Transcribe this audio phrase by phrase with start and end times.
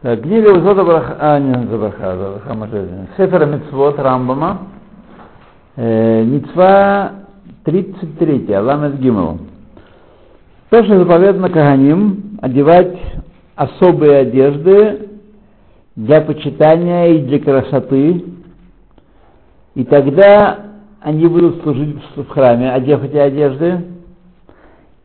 [0.00, 3.08] Книга Узода Браха, а, не Забраха, Забраха Мажезин.
[3.16, 4.58] Сефера Мицвод Рамбама.
[5.74, 7.12] Э, Мицва
[7.64, 9.38] 33, Аламет Гимел.
[10.70, 12.96] Тоже заповедано Каганим одевать
[13.56, 15.08] особые одежды
[15.96, 18.24] для почитания и для красоты.
[19.74, 20.60] И тогда
[21.00, 23.84] они будут служить в храме, одев эти одежды.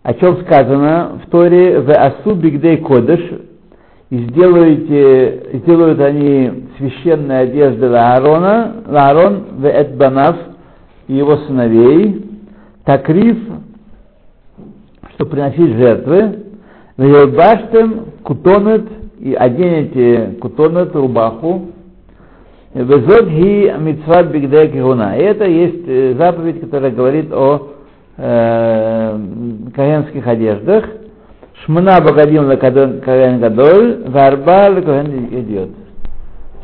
[0.04, 3.22] О чем сказано в Торе в Асу Бигдей Кодыш,
[4.10, 10.36] и сделаете, сделают они священные одежды Аарона, Аарон в Эдбанав
[11.08, 12.26] и его сыновей,
[12.86, 13.38] Такриф,
[15.16, 16.44] что приносить жертвы,
[16.98, 18.86] Вейлбаштем кутонет
[19.20, 21.74] и оденете кутонет рубаху,
[22.74, 25.16] Везот ги митцват бигдей кигуна.
[25.16, 27.70] Это есть э, заповедь, которая говорит о
[28.18, 29.20] э,
[29.76, 30.84] каенских одеждах.
[31.65, 35.71] Шмана богадим на Каэн Гадоль, Варба Каэн идет.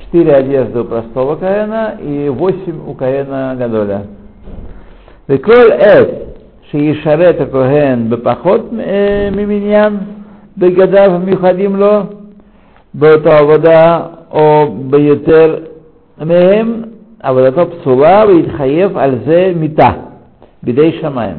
[0.00, 4.02] Четыре одежды у простого Каэна и восемь у Каэна Гадоля.
[5.28, 6.24] Веколь эт,
[6.70, 8.72] שישרת הכהן בפחות
[9.36, 9.98] ממניין
[10.58, 12.00] בגדיו המיוחדים לו
[12.94, 15.56] באותה עבודה או ביותר
[16.19, 16.83] מהם
[17.22, 19.91] עבודתו פסולה ויתחייב על זה מיתה
[20.62, 21.36] בידי שמיים.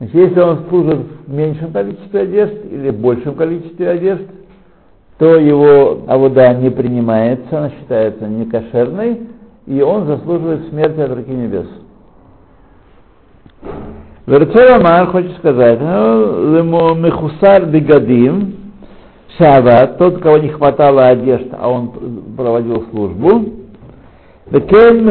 [0.00, 4.22] Значит, если он служит в меньшем количестве одежд или в большем количестве одежд,
[5.18, 9.20] то его авода не принимается, она считается некошерной,
[9.66, 11.66] и он заслуживает смерти от руки небес.
[14.26, 18.54] Верцерамар хочет сказать, лему мехусар бегадим,
[19.38, 21.90] шава, тот, кого не хватало одежд, а он
[22.36, 23.44] проводил службу,
[24.50, 25.04] וכן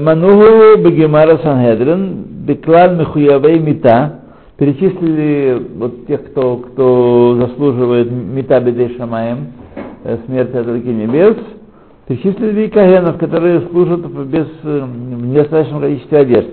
[0.00, 4.19] מנוהו בגמר הסנהדרין Беклаль Мехуявей Мита,
[4.61, 9.53] перечислили вот тех, кто, кто заслуживает Мита Бедей Шамаем,
[10.27, 11.35] смерти от руки небес,
[12.07, 16.49] перечислили кагенов, которые служат без, в недостаточном количестве одежд.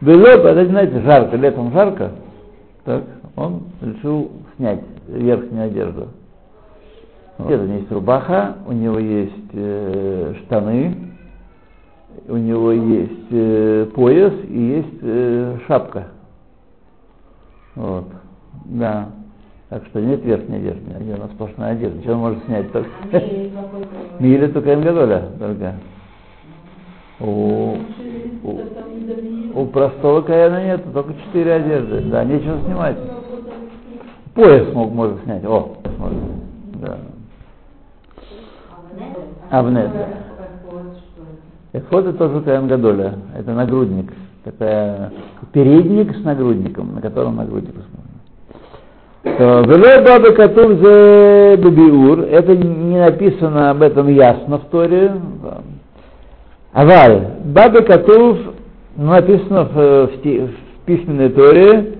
[0.00, 2.12] Было, это, знаете, жарко, летом жарко,
[2.86, 3.04] так,
[3.36, 6.08] он решил снять верхнюю одежду.
[7.36, 7.50] Вот.
[7.50, 10.96] У него есть рубаха, у него есть э, штаны,
[12.26, 16.06] у него есть э, пояс и есть э, шапка.
[17.78, 18.06] Вот.
[18.64, 19.08] Да.
[19.68, 22.12] Так что нет верхней одежды, у нас сплошная одежда.
[22.12, 22.90] Он может снять только?
[24.18, 25.74] Миля только Эмгадоля только.
[27.20, 27.76] У,
[28.42, 28.60] у,
[29.54, 32.00] у простого Каяна нет, только четыре одежды.
[32.10, 32.96] Да, нечего снимать.
[34.34, 35.44] Пояс мог, может снять.
[35.44, 36.18] О, может.
[36.80, 36.98] Да.
[39.50, 39.90] Авнет.
[41.74, 44.10] Эфод это тоже Каэн Гадоля, это нагрудник,
[44.50, 45.12] такая
[45.52, 47.74] передник с нагрудником, на котором нагрудник
[49.24, 55.12] Вело Баба Катув за Бабиур, это не написано об этом ясно в Торе.
[56.72, 58.38] Аваль, Баба Катув
[58.96, 60.50] написано в, в, в
[60.86, 61.94] письменной Торе,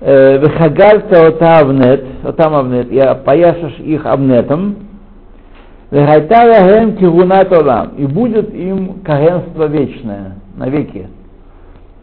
[0.00, 4.76] Вехагальта отавнет, отамавнет, я пояшешь их обнетом,
[5.90, 7.92] Вегайтая кигунат олам.
[7.96, 11.08] И будет им кагенство вечное, навеки.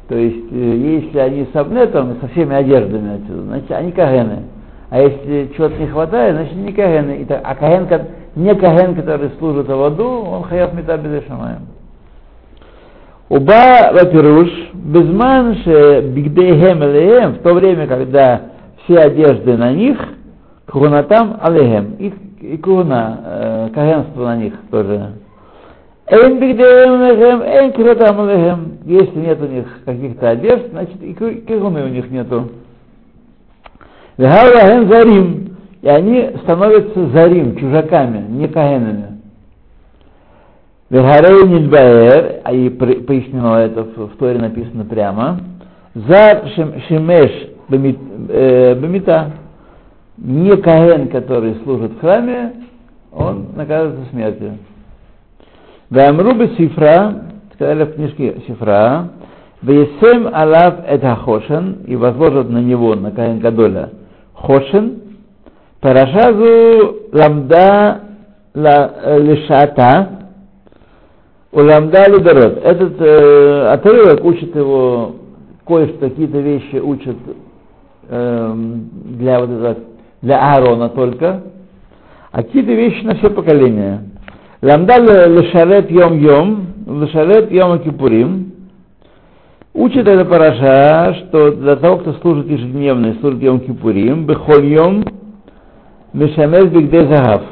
[0.07, 4.43] То есть, если они с обнетом, со всеми одеждами отсюда, значит, они кагены.
[4.89, 7.27] А если чего-то не хватает, значит, не кагены.
[7.43, 7.87] А каген,
[8.35, 11.67] не каген, который служит в аду, он хаяв мета безешамаем.
[13.29, 18.41] Уба вапируш, безман ше бигдейхем элеем, в то время, когда
[18.83, 19.97] все одежды на них,
[20.67, 25.13] кхунатам алехем, их и куна, э, каганство на них тоже.
[26.07, 28.77] Эйн бигдеем эйн киратам лехем.
[28.85, 32.49] Если нет у них каких-то одежд, значит и кигуны у них нету.
[34.17, 35.57] Вехавахен зарим.
[35.81, 39.19] И они становятся зарим, чужаками, не каганами.
[40.89, 45.39] Вехарей нильбаэр, а и пояснено это в, Торе написано прямо.
[45.95, 46.43] За
[46.87, 49.31] шемеш бемита
[50.17, 52.53] не Каэн, который служит в храме,
[53.11, 54.59] он наказывается смертью.
[55.89, 59.09] Вамрубы Сифра, сказали в книжке Сифра,
[59.61, 63.89] Весем Алав это Хошен, и возложат на него, на Каэн Гадоля,
[64.33, 65.01] Хошен,
[65.81, 68.01] Парашазу Ламда
[68.53, 70.09] Лешата,
[71.51, 72.57] у Ламда Лидород.
[72.63, 75.15] Этот э, отрывок учит его,
[75.65, 77.15] кое-что, какие-то вещи учат
[78.09, 79.77] э, для вот этого
[80.21, 81.43] для Аарона только,
[82.31, 84.01] а какие-то вещи на все поколения.
[84.65, 84.97] Ламда
[85.27, 88.51] лешарет йом йом, лешарет йом кипурим.
[89.75, 95.05] Учит эта параша, что для того, кто служит ежедневно служит йом кипурим, бехоль йом,
[96.13, 97.43] мешамес бигде загав.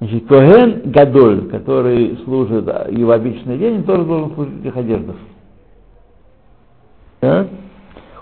[0.00, 5.16] Значит, Коген Гадоль, который служит и в обычный день, тоже должен служить в этих одеждах.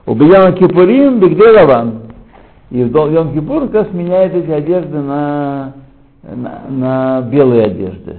[0.06, 2.02] У Бияма Кипурим Бигде Лаван.
[2.70, 5.72] И в Йом Кипур как раз меняет эти одежды на,
[6.22, 8.16] на, на белые одежды.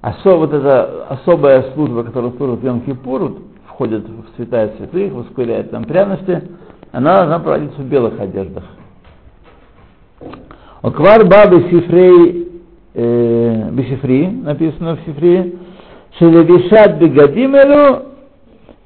[0.00, 5.70] Осо, вот эта особая служба, которая служит в Йом Кипур, входит в святая святых, воскуряет
[5.70, 6.42] там пряности,
[6.92, 8.64] она должна проводиться в белых одеждах.
[10.82, 12.48] Оквар бабы сифрей
[12.94, 15.54] э, бисифри, написано в сифре,
[16.18, 18.02] шелевишат бегадимелу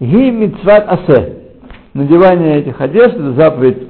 [0.00, 1.36] ги мицват асе.
[1.92, 3.88] Надевание этих одежд это заповедь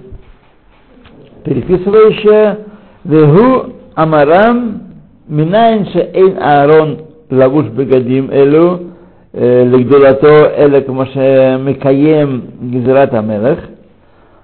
[1.45, 2.59] переписывающая
[3.05, 4.83] вегу Амарам
[5.29, 7.01] Минайн Шейн Аарон
[7.31, 8.93] Лавуш Бегадим Элю
[9.35, 13.59] Легдулато Элек Маше Микаем Гизрат Амелах.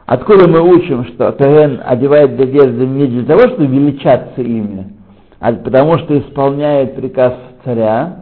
[0.05, 4.93] Откуда мы учим, что Таген одевает одежды не для того, чтобы величаться ими,
[5.41, 7.33] а потому что исполняет приказ
[7.65, 8.17] царя,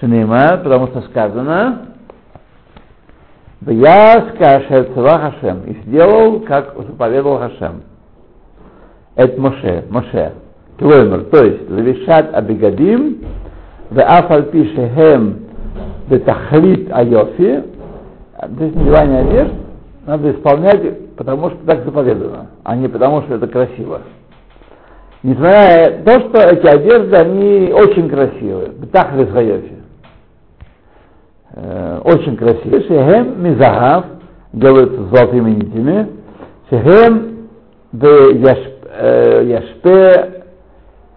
[0.00, 1.86] Шенейма, потому что сказано,
[3.64, 7.82] я скашет Хашем, и сделал, как заповедовал Хашем.
[9.16, 10.32] Эт Моше, Моше.
[10.78, 13.18] Клоймер, то есть, левишат абигадим,
[13.90, 15.40] в афальпи шехем
[16.08, 17.64] бетахлит айофи,
[18.40, 19.52] то есть надевание одежд
[20.06, 24.00] надо исполнять, потому что так заповедано, а не потому что это красиво.
[25.22, 29.76] Несмотря на то, что эти одежды, они очень красивые, бетахлит айофи.
[32.04, 32.82] Очень красивые.
[32.82, 34.04] Шехем Мизахав
[34.52, 36.08] делают золотыми нитями.
[36.70, 37.48] Шехем
[37.92, 38.69] де яшк
[39.00, 40.42] яшпе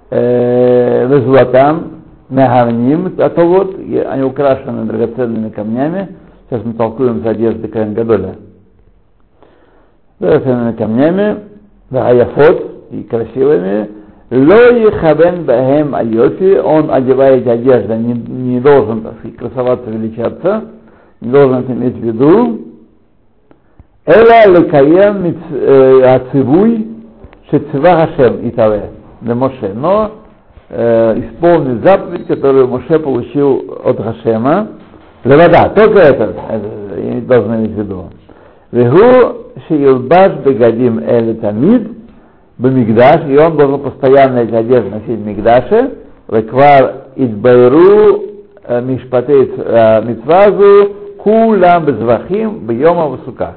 [0.09, 1.89] везлатам,
[2.29, 6.15] Мегавним, а то вот, они украшены драгоценными камнями.
[6.49, 8.35] Сейчас мы толкуем за одежды Каин Гадоля.
[10.19, 11.37] Драгоценными камнями,
[11.89, 13.89] Ваяфот и красивыми.
[14.31, 20.63] Лои хабен бахем айофи, он одевает одежду, не, не должен, так сказать, красоваться, величаться,
[21.21, 22.61] не должен это иметь в виду.
[24.05, 25.37] Эла лекаем
[26.03, 26.92] ацивуй
[27.53, 28.89] шецива хашем итаве,
[29.21, 29.73] Моше.
[29.75, 30.11] Но
[30.69, 34.69] э, исполнить заповедь, которую Моше получил от Хашема.
[35.23, 38.09] Левада, только это, это я должен иметь в виду.
[38.71, 41.91] Вегу шиилбаш бегадим эль тамид
[42.57, 45.91] бемигдаш, и он должен постоянно эти одежды носить в Мигдаше,
[46.27, 48.23] веквар идбайру
[48.81, 53.53] мишпатей э, митвазу кулам безвахим бьема высука.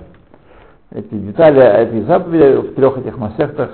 [0.95, 3.71] Эти детали этой заповеди в трех этих масехтах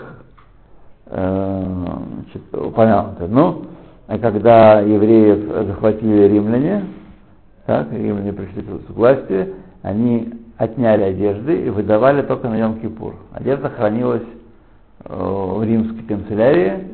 [1.12, 3.26] значит, упомянуты.
[3.28, 3.66] Ну,
[4.06, 6.84] а когда евреев захватили римляне,
[7.66, 13.14] так, римляне пришли к власти, они отняли одежды и выдавали только на Йом-Кипур.
[13.32, 14.22] Одежда хранилась
[15.04, 16.84] э, в римской канцелярии,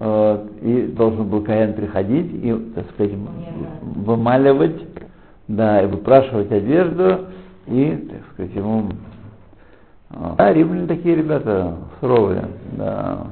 [0.00, 3.12] э, и должен был Каин приходить и, так сказать,
[3.82, 4.82] вымаливать,
[5.48, 7.26] да, и выпрашивать одежду,
[7.66, 8.90] и, так сказать, ему...
[10.10, 13.26] Э, а, римляне такие ребята суровые, да.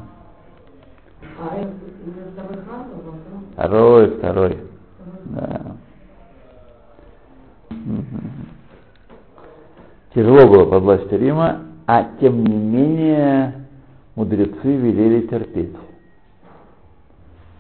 [3.52, 4.58] Второй, второй.
[5.26, 5.76] Да.
[10.14, 13.66] Тяжело было под властью Рима, а тем не менее
[14.14, 15.76] мудрецы велели терпеть.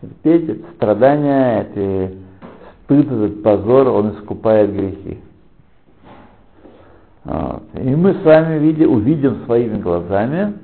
[0.00, 2.14] Терпеть это страдания, это
[2.84, 5.20] стыд, этот позор, он искупает грехи.
[7.24, 7.62] Вот.
[7.74, 10.54] И мы с вами видим, увидим своими глазами,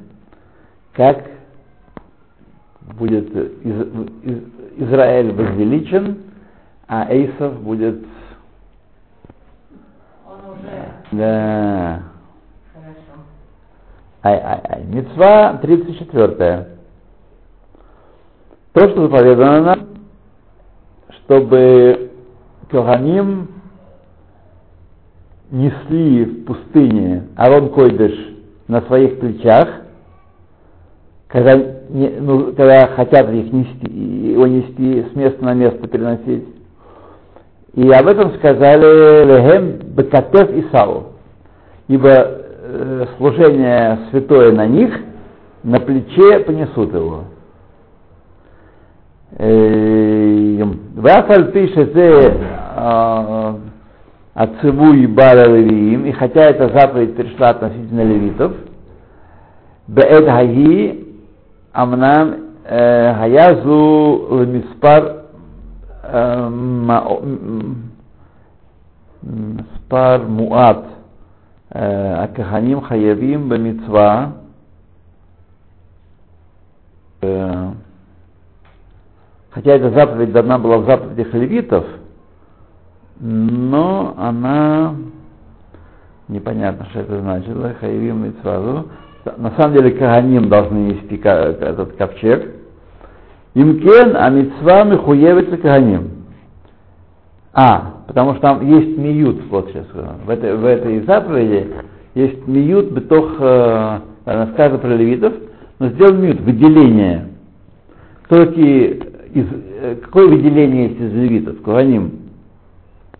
[0.92, 1.24] как
[2.94, 3.80] будет из,
[4.22, 4.42] из,
[4.76, 6.18] Израиль возвеличен,
[6.88, 8.04] а Эйсов будет...
[10.26, 10.92] Он уже...
[11.12, 12.02] Да.
[12.72, 13.22] Хорошо.
[14.22, 14.84] Ай-ай-ай.
[14.84, 16.66] Мецва 34.
[18.72, 19.88] То, что заповедано нам,
[21.10, 22.10] чтобы
[22.70, 23.48] Коханим
[25.50, 28.14] несли в пустыне Арон Койдыш
[28.68, 29.68] на своих плечах,
[31.26, 33.90] когда, не, ну, когда хотят их нести,
[34.32, 36.44] его нести с места на место переносить.
[37.74, 41.12] И об этом сказали Лехем Бекатев и Сау.
[41.88, 44.92] Ибо э, служение святое на них,
[45.62, 47.24] на плече понесут его.
[50.96, 51.94] Вафаль пишет
[54.34, 58.52] Ацеву и Бара Левиим, и хотя эта заповедь пришла относительно левитов,
[59.86, 61.09] Беэд Хаги
[61.81, 62.33] אמנם
[63.21, 65.17] היה זו למספר
[69.23, 70.77] מספר מועט.
[72.15, 74.27] הכהנים חייבים במצווה
[79.51, 81.85] хотя эта заповедь дана была в заповедях левитов,
[83.19, 84.93] но она
[86.27, 88.89] непонятно, что это значило, хаевим и сразу.
[89.24, 92.54] на самом деле Каганим должны нести этот ковчег.
[93.54, 96.20] Имкен, а митцва михуевится Каганим.
[97.52, 99.86] А, потому что там есть миют, вот сейчас,
[100.24, 101.66] в этой, в этой заповеди
[102.14, 105.32] есть миют, бетох, э, сказано про левитов,
[105.80, 107.28] но сделал миют, выделение.
[108.24, 108.94] Кто такие,
[109.34, 109.46] из,
[109.82, 111.60] э, какое выделение есть из левитов?
[111.62, 112.20] Куаним.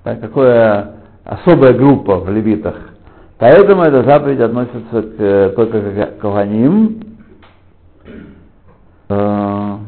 [0.05, 0.93] Да, какая
[1.25, 2.90] особая группа в левитах.
[3.41, 7.01] Поэтому эта заповедь относится к, э, только к Куаним.
[9.09, 9.79] Э.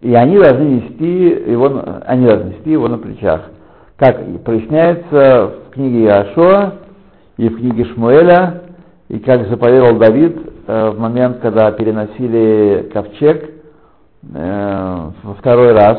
[0.00, 3.42] И они должны нести его, они должны нести его на плечах.
[3.96, 6.74] Как проясняется в книге Иошуа
[7.36, 8.62] и в книге Шмуэля,
[9.08, 13.50] и как заповедовал Давид э, в момент, когда переносили ковчег
[14.22, 15.98] во второй раз,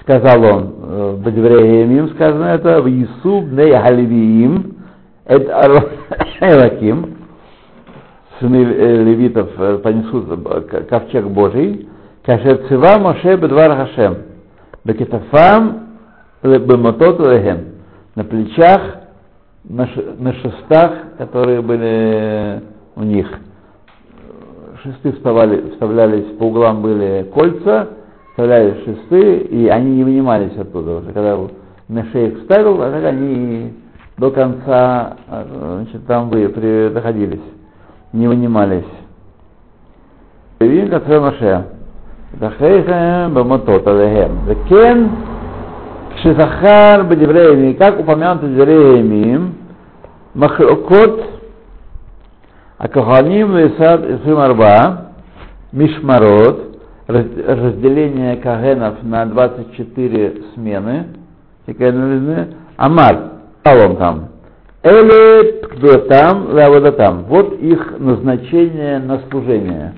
[0.00, 4.74] сказал он, э, в Бадевреемим сказано это, в Исуб ней Халивиим,
[5.24, 5.90] это
[6.40, 7.16] Элаким,
[8.38, 10.26] сыны э, левитов э, понесут
[10.88, 11.88] ковчег Божий,
[12.24, 14.16] Кашер цива Моше бедвар Хашем.
[14.84, 15.98] Бекетафам
[16.42, 17.74] бемотот лехем.
[18.14, 18.80] На плечах,
[19.64, 19.86] на,
[20.34, 22.62] шестах, которые были
[22.96, 23.26] у них.
[24.82, 27.88] Шесты вставали, вставлялись, по углам были кольца,
[28.30, 30.98] вставлялись шесты, и они не вынимались оттуда.
[30.98, 31.38] Уже когда
[31.88, 33.72] на шею вставил, а так они
[34.16, 36.88] до конца значит, там вы при,
[38.12, 38.84] не вынимались.
[40.60, 41.66] Видим, как Моше.
[42.34, 44.44] Дахейхем баматот алехем.
[44.46, 45.10] Векен
[46.16, 49.54] кшизахар бедевреями, как упомянуто деревьями,
[50.34, 51.24] махлокот
[52.78, 55.12] Акаханим Лисад Исрим Арба,
[55.72, 61.06] Мишмарот, разделение кагенов на 24 смены,
[62.76, 63.33] Амар,
[63.64, 64.28] Алом там.
[64.82, 65.52] Эле
[66.08, 66.50] там,
[66.92, 67.24] там.
[67.24, 69.94] Вот их назначение на служение.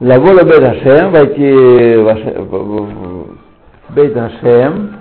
[0.00, 3.36] Лавола Бейт Хашем, войти в
[3.90, 4.96] Бейт Хашем,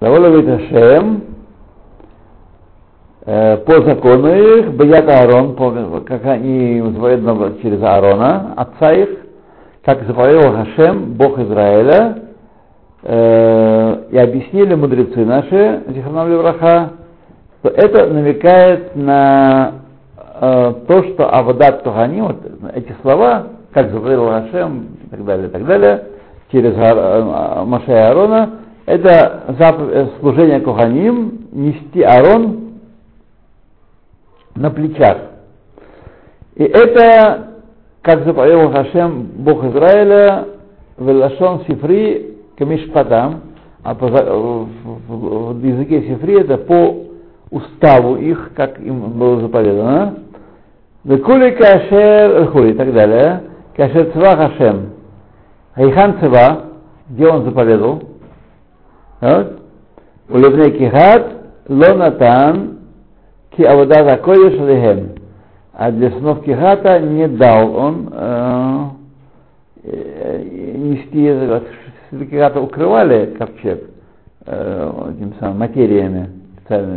[0.00, 0.70] Лавола Бейт
[3.24, 5.54] по закону их, Беят Аарон,
[6.04, 9.08] как они заповедовали через Аарона, отца их,
[9.84, 12.18] как заповедовал Хашем, Бог Израиля,
[13.02, 16.90] и объяснили мудрецы наши, Зихарнам Левраха,
[17.62, 19.72] то это намекает на
[20.40, 22.36] э, то, что Авадат Тухани, вот
[22.74, 26.04] эти слова, как заповедал Хашем и так далее, и так далее,
[26.50, 28.50] через э, Маша и Аарона,
[28.86, 32.59] это э, служение Коханим, нести Аарон
[34.54, 35.18] на плечах.
[36.56, 37.48] И это,
[38.02, 40.46] как заповедал Хашем, Бог Израиля,
[40.98, 43.42] Велашон Сифри Камишпатам,
[43.82, 44.68] а по, в,
[45.08, 47.06] в, в языке Сифри это по
[47.50, 50.18] уставу их, как им было заповедано.
[51.04, 53.42] Векули кашер хури и так далее.
[53.76, 54.90] Кашер цва хашем.
[55.74, 56.64] Хайхан цва,
[57.08, 58.02] где он заповедовал.
[59.20, 59.60] Вот.
[60.28, 61.26] У левней кихат
[61.68, 62.79] лонатан
[63.60, 65.10] ки авода закодиш лехем.
[65.74, 68.84] А для сынов кихата не дал он э,
[70.76, 71.64] нести,
[72.26, 73.90] кихата укрывали ковчег
[74.46, 76.30] э, этим самым материями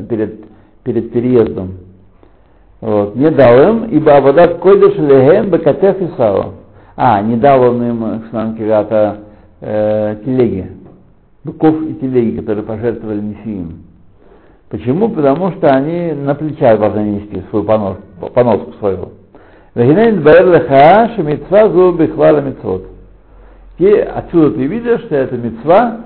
[0.10, 0.46] перед,
[0.84, 1.74] перед переездом.
[2.80, 3.16] Вот.
[3.16, 6.54] Не дал им, ибо Абадат Койдыш Лехем Бекатеф Исава.
[6.96, 9.18] А, не дал он им, Шнан Кирата,
[9.60, 10.72] э, телеги,
[11.44, 13.84] быков и телеги, которые пожертвовали Мессиим.
[14.74, 15.08] Почему?
[15.08, 17.98] Потому что они на плечах должны нести свою понос,
[18.34, 19.10] поноску свою.
[19.76, 19.86] И
[23.88, 25.98] отсюда ты видишь, что это мецва,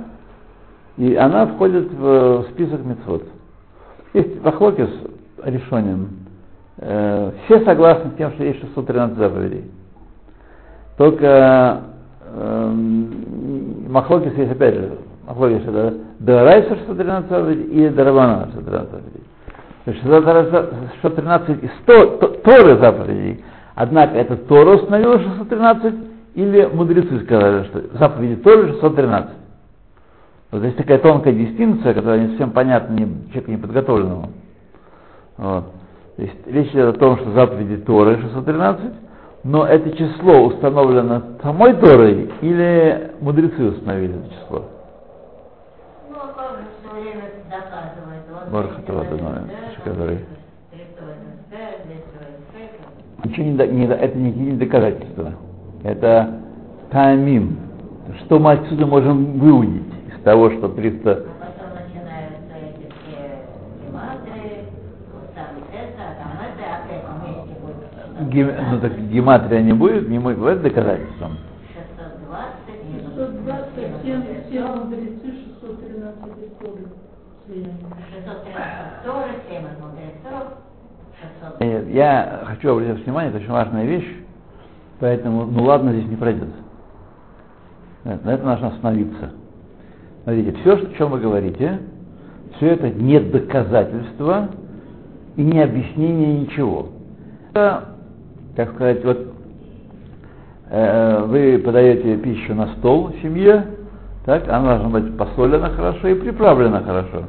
[0.98, 3.24] и она входит в список мецвод.
[4.14, 4.90] Есть Вахлокис
[5.46, 6.10] решением.
[6.80, 9.64] Э, все согласны с тем, что есть 613 заповедей.
[10.98, 11.84] Только
[12.36, 12.74] э,
[13.88, 19.24] Махлокис есть опять же, Это Дарайса 613 заповедей или Дарабана 613 заповедей.
[21.02, 23.44] 613 и 100 Торы заповедей.
[23.76, 25.94] Однако это Тора установила 613
[26.36, 29.30] или мудрецы сказали, что заповеди Торы 613.
[30.52, 34.30] Вот здесь такая тонкая дистинкция, которая не совсем понятна не, человеку неподготовленному.
[35.38, 35.66] Вот.
[36.16, 38.94] То есть речь идет о том, что заповеди Торы 613,
[39.44, 44.77] но это число установлено самой Торой или мудрецы установили это число?
[48.52, 49.06] Бархатова,
[49.84, 50.20] который...
[53.24, 55.34] Ничего не, до, не, до, это никакие не доказательство,
[55.84, 56.40] Это
[56.92, 57.58] тамим.
[58.22, 61.26] Что мы отсюда можем выудить из того, что 300...
[68.30, 68.52] Гем...
[68.72, 71.38] Ну так гематрия не будет, не будет, будет доказательством.
[73.14, 74.87] 620,
[81.60, 84.16] Я хочу обратить внимание, это очень важная вещь,
[85.00, 86.50] поэтому, ну ладно, здесь не пройдет.
[88.04, 89.32] На это нужно остановиться.
[90.24, 91.80] Смотрите, все, о чем вы говорите,
[92.56, 94.50] все это не доказательство
[95.36, 96.90] и не объяснение ничего.
[97.52, 97.98] Это
[98.58, 99.20] так сказать, вот
[100.72, 103.66] э, вы подаете пищу на стол семье,
[104.26, 107.26] так, она должна быть посолена хорошо и приправлена хорошо.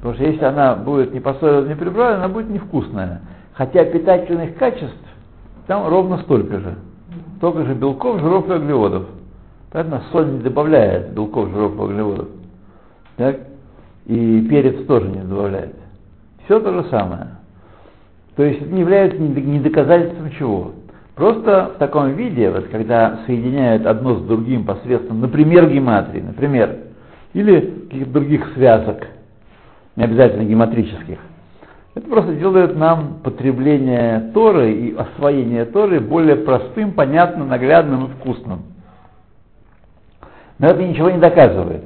[0.00, 3.20] Потому что если она будет не посолена, не приправлена, она будет невкусная.
[3.52, 4.96] Хотя питательных качеств
[5.66, 6.74] там ровно столько же.
[7.36, 9.04] Столько же белков, жиров и углеводов.
[9.70, 12.28] Поэтому соль не добавляет белков, жиров и углеводов.
[13.16, 13.36] Так?
[14.06, 15.76] И перец тоже не добавляет.
[16.44, 17.26] Все то же самое.
[18.36, 20.72] То есть это не является не доказательством чего.
[21.14, 26.78] Просто в таком виде, вот когда соединяют одно с другим посредством, например, гематрии, например,
[27.34, 29.06] или каких-то других связок,
[30.00, 31.18] не обязательно гематрических,
[31.94, 38.62] это просто делает нам потребление Торы и освоение Торы более простым, понятным, наглядным и вкусным.
[40.58, 41.84] Но это ничего не доказывает.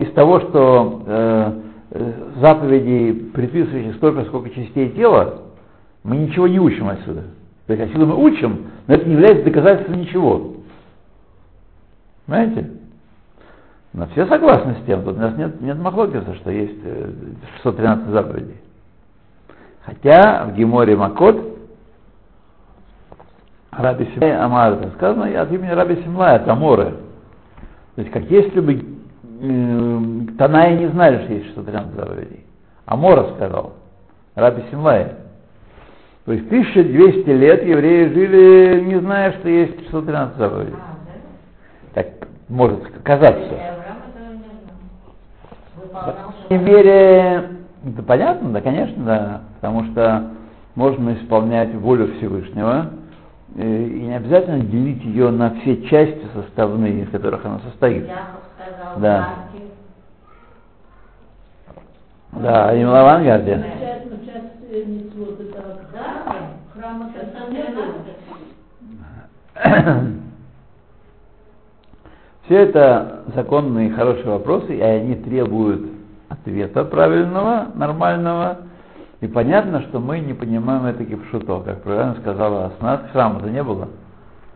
[0.00, 1.52] Из того, что э,
[1.90, 2.12] Э,
[2.42, 5.44] заповедей, предписывающих столько, сколько частей тела,
[6.02, 7.24] мы ничего не учим отсюда.
[7.66, 10.56] То есть отсюда мы учим, но это не является доказательством ничего.
[12.26, 12.70] Понимаете?
[13.92, 16.78] Но все согласны с тем, тут у нас нет, нет махлокиса, что есть
[17.62, 18.56] 613 э, заповедей.
[19.84, 21.58] Хотя в Геморе Макот
[23.70, 26.96] Раби Симлай Амар, это сказано от имени Раби Симлая, от Аморы.
[27.94, 28.98] То есть, как если бы
[30.36, 32.44] Танаи не знали, что есть 613 заповедей.
[32.86, 33.74] Амора сказал,
[34.34, 35.12] Раби Симлай.
[36.24, 40.76] То есть 1200 лет евреи жили, не зная, что есть 613 заповедей.
[41.94, 42.06] Так
[42.48, 43.77] может казаться.
[46.48, 47.50] В мере,
[47.86, 50.30] это понятно, да, конечно, да, потому что
[50.74, 52.90] можно исполнять волю Всевышнего,
[53.56, 58.06] э, и не обязательно делить ее на все части составные, из которых она состоит
[58.96, 59.34] да.
[62.32, 63.64] Да, и в авангарде.
[72.48, 75.82] Все это законные хорошие вопросы, и они требуют
[76.30, 78.60] ответа правильного, нормального.
[79.20, 83.88] И понятно, что мы не понимаем это кипшуто, как правильно сказала Аснат, храма-то не было.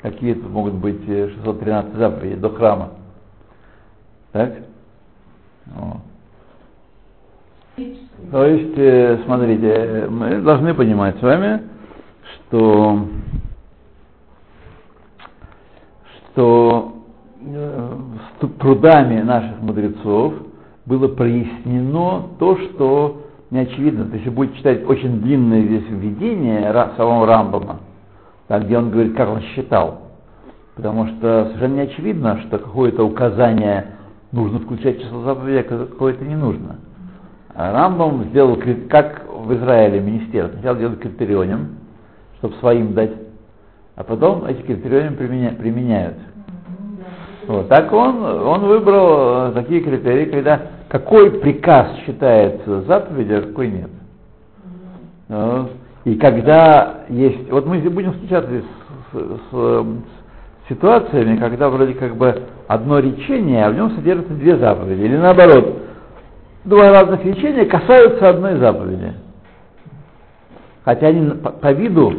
[0.01, 2.93] Какие тут могут быть 613 заповедей до храма.
[4.33, 4.55] Так?
[5.67, 5.99] Вот.
[8.31, 11.69] То есть, э, смотрите, мы должны понимать с вами,
[12.23, 13.07] что,
[16.33, 17.02] что э,
[17.45, 20.35] с трудами наших мудрецов
[20.87, 24.05] было прояснено то, что не очевидно.
[24.05, 27.81] То есть, если будете читать очень длинное здесь введение самого Рамбама,
[28.49, 30.03] так, где он говорит, как он считал,
[30.77, 33.87] потому что совершенно не очевидно, что какое-то указание
[34.31, 36.77] нужно включать число заповедей, а какое-то не нужно.
[37.55, 41.77] А Рамбам сделал, как в Израиле министерство, сначала делают критерионем,
[42.39, 43.13] чтобы своим дать,
[43.97, 46.17] а потом эти критерионы применя, применяют.
[47.53, 47.69] Вот.
[47.69, 53.91] Так он, он выбрал э, такие критерии, когда какой приказ считается заповедью, а какой нет.
[55.29, 55.71] Вот.
[56.05, 58.63] И когда есть, вот мы будем встречаться с,
[59.13, 59.87] с, с,
[60.71, 65.03] ситуациями, когда вроде как бы одно речение, а в нем содержатся две заповеди.
[65.03, 65.77] Или наоборот,
[66.65, 69.13] два разных речения касаются одной заповеди.
[70.87, 72.15] Хотя они по, по виду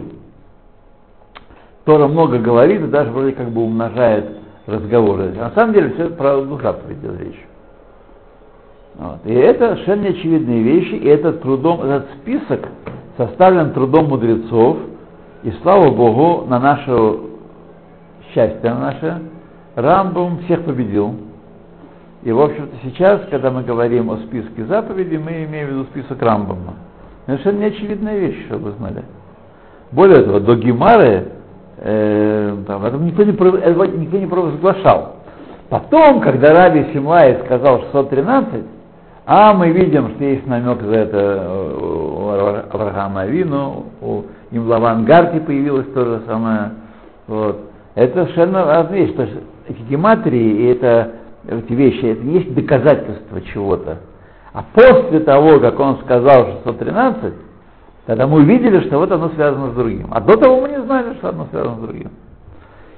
[1.85, 5.31] Тора много говорит и даже вроде как бы умножает разговоры.
[5.33, 7.45] На самом деле все про одну заповедь речь.
[8.95, 9.19] Вот.
[9.25, 12.67] И это совершенно очевидные вещи, и этот, трудом, этот список
[13.17, 14.77] составлен трудом мудрецов,
[15.43, 17.29] и слава Богу, на нашу
[18.33, 19.21] счастье наше,
[19.75, 21.15] Рамбом всех победил.
[22.21, 26.21] И, в общем-то, сейчас, когда мы говорим о списке заповедей, мы имеем в виду список
[26.21, 26.75] Рамбома.
[27.25, 29.03] Совершенно неочевидная вещь, чтобы вы знали.
[29.91, 31.31] Более того, до Гемары
[31.83, 35.15] э, там, никто не, это никто не провозглашал.
[35.69, 38.63] Потом, когда Раби Симлай сказал 613,
[39.25, 41.49] А мы видим, что есть намек за это
[41.81, 46.71] у Авраама Авину, у Имлаван Гарти появилось то же самое.
[47.27, 47.71] Вот.
[47.95, 49.13] Это совершенно разные вещи.
[49.15, 49.37] То есть
[49.69, 51.11] эти гематрии и это,
[51.47, 53.99] эти вещи, это есть доказательство чего-то.
[54.51, 57.33] А после того, как он сказал 613,
[58.05, 60.07] тогда мы увидели, что вот оно связано с другим.
[60.11, 62.11] А до того мы не знали, что оно связано с другим.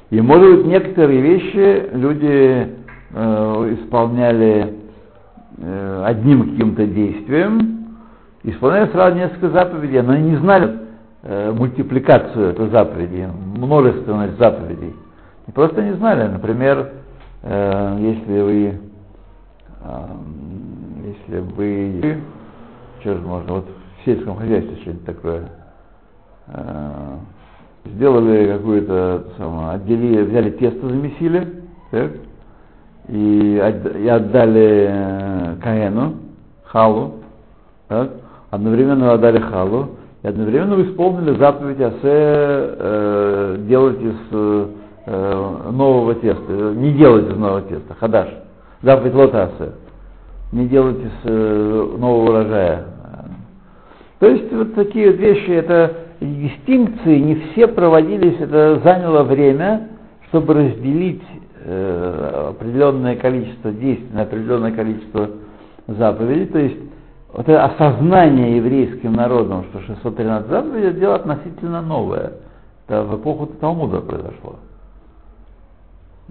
[0.09, 2.67] И, может быть, некоторые вещи люди
[3.11, 4.73] э, исполняли
[5.57, 7.97] э, одним каким-то действием,
[8.43, 10.79] исполняли сразу несколько заповедей, но они не знали
[11.23, 14.95] э, мультипликацию этой заповеди, множественность заповедей.
[15.47, 16.27] И просто не знали.
[16.27, 16.91] Например,
[17.43, 18.79] э, если вы
[19.83, 20.05] э,
[21.05, 22.21] если вы
[23.01, 23.67] что же можно, вот
[24.05, 25.49] сельском хозяйстве что-нибудь такое
[26.47, 27.17] э,
[27.85, 29.25] сделали какую-то
[29.73, 31.47] отделили, взяли тесто, замесили,
[31.91, 32.11] так,
[33.07, 33.61] и,
[33.99, 36.15] и отдали э, Каэну,
[36.65, 37.15] халу,
[37.87, 38.11] так,
[38.49, 39.89] одновременно отдали халу,
[40.23, 44.67] и одновременно исполнили заповедь Асе э, делать из э,
[45.71, 48.29] нового теста, не делать из нового теста, хадаш,
[48.81, 49.71] заповедь лота Асе,
[50.51, 52.94] не делать из э, нового урожая.
[54.19, 59.89] То есть вот такие вот вещи, это дистинкции не все проводились, это заняло время,
[60.27, 61.23] чтобы разделить
[61.65, 65.29] э, определенное количество действий на определенное количество
[65.87, 66.45] заповедей.
[66.47, 66.77] То есть
[67.33, 72.33] вот это осознание еврейским народом, что 613 заповедей, это дело относительно новое.
[72.87, 74.55] Это в эпоху Талмуда произошло.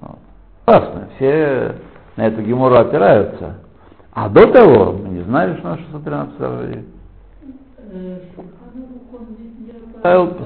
[0.00, 0.18] Вот.
[0.64, 1.74] Классно, все
[2.16, 3.56] на эту гемору опираются.
[4.14, 6.84] А до того мы не знали, что на 613 заповедей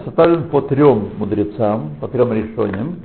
[0.04, 3.00] составлен по трем мудрецам, по трем решениям.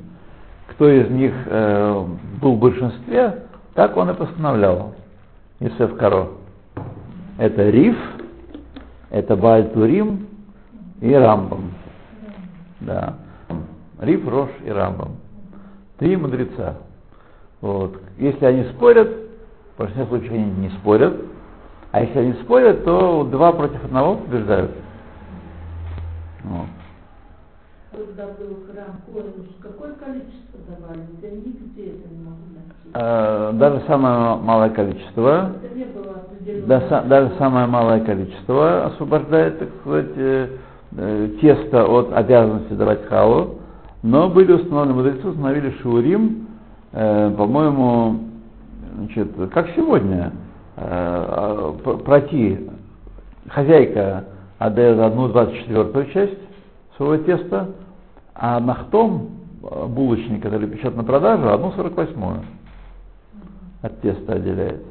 [0.67, 2.05] Кто из них э,
[2.41, 4.93] был в большинстве, так он и постановлял.
[5.59, 6.29] Исеф Каро.
[7.37, 7.97] Это Риф,
[9.09, 10.27] это Бальтурим
[11.01, 11.71] и Рамбам.
[12.81, 13.15] Да.
[14.01, 15.17] Риф, Рош и Рамбам.
[15.97, 16.77] Три мудреца.
[17.61, 17.99] Вот.
[18.17, 19.09] Если они спорят,
[19.75, 21.13] в большинстве случаев они не спорят,
[21.93, 24.71] а если они спорят, то два против одного побеждают.
[26.43, 26.65] Вот.
[27.91, 28.99] Когда был храм
[29.61, 31.05] какое количество давали?
[31.21, 32.89] Я нигде это не могу найти.
[32.95, 35.51] Э, даже самое малое количество.
[35.63, 36.15] Это не было
[36.65, 40.47] да, даже самое малое количество освобождает, так сказать, э,
[40.97, 43.59] э, тесто от обязанности давать халу.
[44.01, 46.47] Но были установлены мудрецы, установили шаурим,
[46.91, 48.19] э, по-моему,
[48.97, 50.31] значит, как сегодня,
[50.75, 52.69] пройти
[53.49, 54.25] хозяйка
[54.57, 56.37] отдает одну двадцать четвертую часть
[56.97, 57.69] своего теста,
[58.35, 59.29] а нахтом
[59.63, 62.41] э, булочник, который печет на продажу, одну сорок восьмую
[63.81, 64.83] от теста отделяет.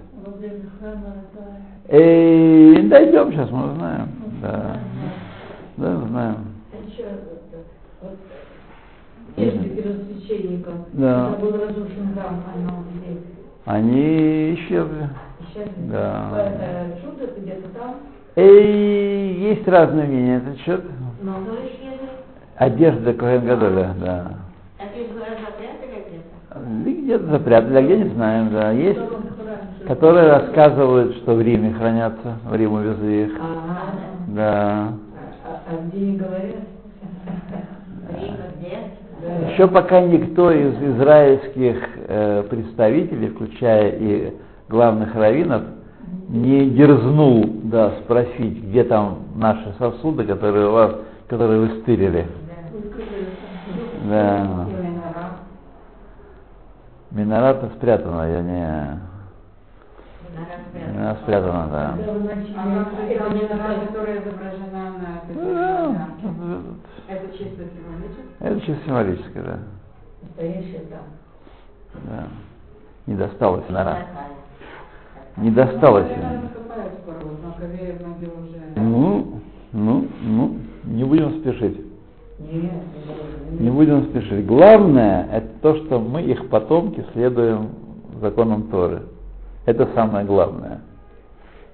[1.88, 4.08] И э, дойдем сейчас, мы узнаем.
[4.40, 4.76] Да.
[5.76, 6.36] Да, знаем.
[9.36, 11.30] Если перед священником, да.
[11.40, 12.42] был разрушен храм,
[12.94, 13.18] где?
[13.64, 15.08] Они исчезли.
[15.90, 16.30] Да.
[16.46, 17.96] Это чудо где-то там?
[18.36, 20.82] И есть разные мнения на этот счет.
[21.20, 22.08] Но оно исчезли?
[22.56, 24.32] Одежда Коэн Гадоля, да.
[24.78, 27.26] А говоришь, запрятали где-то?
[27.26, 28.70] Запрятали, а где не знаем, да.
[28.70, 29.00] Есть,
[29.86, 33.32] которые рассказывают, что в Риме хранятся, в Рим увезли их.
[34.28, 34.44] Да.
[34.44, 34.92] А,
[35.68, 36.56] а где не говорят?
[39.52, 41.76] Еще пока никто из израильских
[42.08, 44.32] э, представителей, включая и
[44.72, 45.62] главных раввинов,
[46.28, 50.94] не дерзнул да, спросить, где там наши сосуды, которые у вас,
[51.28, 52.26] которые вы стырили.
[54.08, 54.66] Да.
[57.10, 59.00] Минората спрятана, я не...
[60.74, 61.94] Минора спрятана, да.
[61.98, 66.06] Это не та, которая изображена на Да,
[67.08, 68.22] Это чисто символически?
[68.40, 69.58] Это чисто символическое, да.
[70.22, 72.02] Настоящая там.
[72.04, 72.24] да.
[73.06, 73.98] Не досталось Минора.
[75.36, 76.42] Не досталось ему.
[78.76, 79.40] Ну,
[79.72, 81.80] ну, ну, не будем спешить.
[83.58, 84.46] Не будем спешить.
[84.46, 87.70] Главное, это то, что мы, их потомки, следуем
[88.20, 89.02] законам Торы.
[89.66, 90.80] Это самое главное.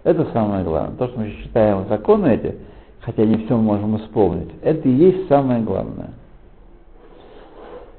[0.05, 0.97] Это самое главное.
[0.97, 2.57] То, что мы считаем законы эти,
[3.01, 6.11] хотя не все мы можем исполнить, это и есть самое главное.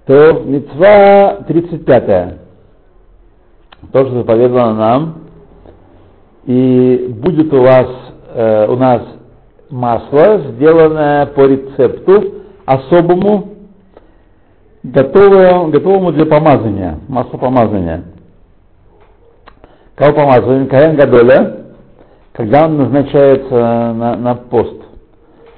[0.06, 2.40] То мецва 35
[3.92, 5.16] то, что заповедано нам,
[6.50, 7.88] и будет у вас,
[8.34, 9.04] э, у нас
[9.70, 13.50] масло, сделанное по рецепту особому,
[14.82, 18.04] готовое, готовому для помазания, масло помазания.
[19.94, 20.68] Кого помазываем?
[20.68, 21.58] Каэн Гадоля,
[22.32, 24.82] когда он назначается на, на пост.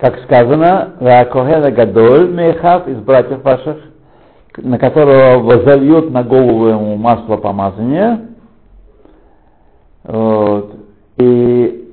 [0.01, 3.77] Как сказано, Коэна Гадоль Мехав из братьев ваших,
[4.58, 8.25] на которого возольет на голову ему масло помазания.
[10.04, 10.81] Вот.
[11.21, 11.88] И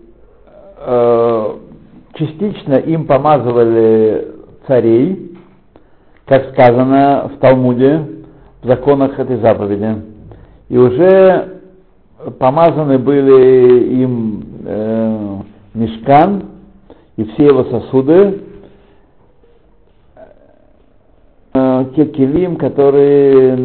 [0.78, 1.54] э,
[2.14, 4.28] частично им помазывали
[4.66, 5.36] царей,
[6.24, 8.06] как сказано в Талмуде,
[8.62, 10.02] в законах этой заповеди.
[10.68, 11.60] И уже
[12.38, 15.36] помазаны были им э,
[15.74, 16.44] мешкан
[17.16, 18.40] и все его сосуды,
[21.54, 23.56] э, те килим, которые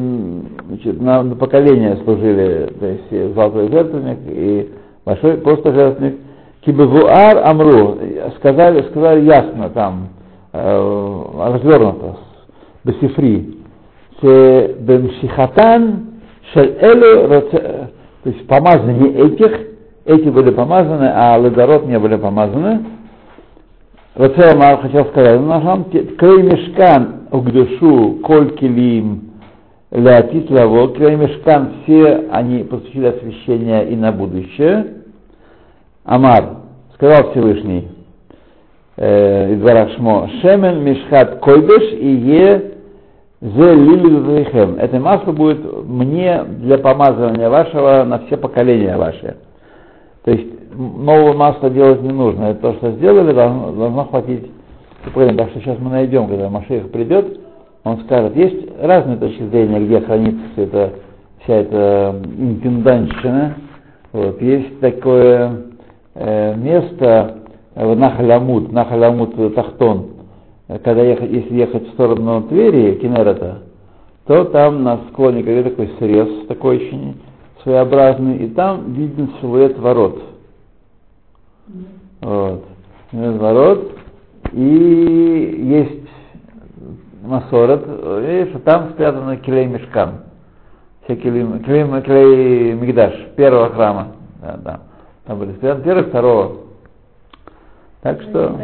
[0.67, 4.69] значит, на, на поколение служили, то есть золотой жертвенник и
[5.05, 6.19] большой просто жертвенник.
[6.61, 7.97] Кибевуар Амру,
[8.37, 10.09] сказали, сказали ясно там,
[10.53, 12.17] э, развернуто,
[12.85, 13.59] Бесифри,
[14.21, 16.05] Бемшихатан
[16.53, 17.41] Шель Элю,
[18.23, 19.51] то есть помазание этих,
[20.05, 22.85] эти были помазаны, а ледород не были помазаны.
[24.15, 29.32] Рацел Мар хотел сказать, Нахам, Крей Мешкан Угдушу Коль Килим
[29.93, 34.87] Леатит Лаво, Крей Мешкан, все они посвятили освящение и на будущее.
[36.03, 36.61] Амар,
[36.95, 37.89] сказал Всевышний,
[38.97, 42.73] э, из Шмо, Шемен Мишхат Койбеш и Е
[43.39, 49.35] Зе лили Это масло будет мне для помазывания вашего на все поколения ваши.
[50.23, 52.45] То есть нового масла делать не нужно.
[52.45, 54.49] Это то, что сделали, должно, должно хватить.
[55.03, 57.42] Так что сейчас мы найдем, когда Машех придет,
[57.83, 60.93] он скажет, есть разные точки зрения, где хранится вся эта,
[61.39, 63.55] вся эта интендантщина.
[64.13, 64.41] Вот.
[64.41, 65.63] Есть такое
[66.15, 67.39] э, место
[67.75, 70.11] в Нахалямут, Нахалямут Тахтон,
[70.67, 73.63] когда ехать, если ехать в сторону Твери, Кенерета,
[74.27, 77.15] то там на склоне горе такой срез, такой очень
[77.63, 80.21] своеобразный, и там виден силуэт ворот.
[82.21, 82.63] Вот.
[83.11, 83.91] Ворот.
[84.53, 86.02] И есть
[87.23, 87.83] Масорот,
[88.23, 90.15] и что там спрятаны Килей Мешкан.
[91.03, 94.07] Все Килей, Килей, Килей Мигдаш, первого храма.
[94.41, 94.79] Да, да.
[95.25, 96.51] Там были спрятаны первого, второго.
[98.01, 98.57] Так что...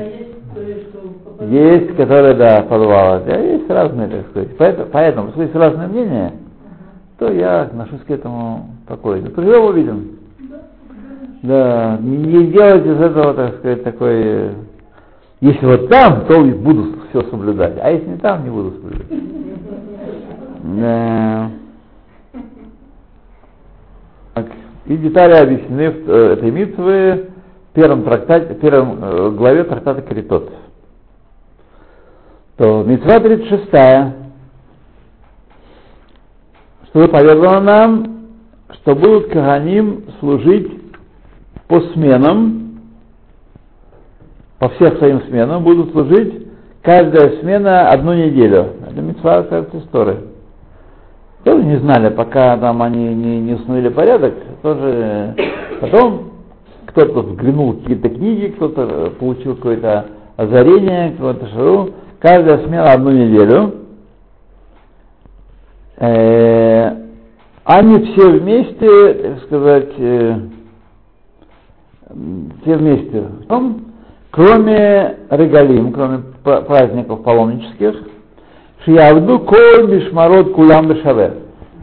[1.41, 4.57] Есть, которые, да, подвалы, а есть разные, так сказать.
[4.57, 6.33] Поэтому, поэтому если есть разные мнения,
[7.17, 9.29] то я отношусь к этому спокойно.
[9.29, 10.19] Поживем, увидим.
[11.43, 14.51] Да, не делайте из этого, так сказать, такой...
[15.39, 19.07] Если вот там, то буду все соблюдать, а если не там, не буду соблюдать.
[20.63, 21.51] Да.
[24.85, 27.29] И детали объяснены в э, этой митве
[27.69, 30.51] в первом трактате, в первом э, главе трактата Каритот
[32.59, 33.67] то Митва 36,
[36.87, 38.25] что поведало нам,
[38.73, 40.69] что будут Каганим служить
[41.69, 42.81] по сменам,
[44.59, 46.48] по всех своим сменам, будут служить
[46.89, 48.69] каждая смена одну неделю.
[48.89, 50.21] Это кажется, история.
[51.43, 55.35] Тоже не знали, пока там они не, не установили порядок, тоже
[55.81, 56.31] потом
[56.87, 63.75] кто-то взглянул какие-то книги, кто-то получил какое-то озарение, какое-то шару, каждая смена одну неделю.
[65.97, 66.95] Э,
[67.65, 70.39] они все вместе, так сказать, э,
[72.63, 73.25] все вместе.
[74.31, 77.95] Кроме регалим, кроме праздников паломнических,
[78.85, 81.33] Шиявду коль бишмарот кулам бешаве.